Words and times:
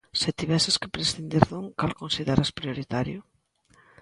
Se 0.19 0.29
tiveses 0.39 0.79
que 0.81 0.93
prescindir 0.95 1.43
dun, 1.49 1.65
cal 1.79 1.93
consideras 2.01 2.53
prioritario? 2.57 3.19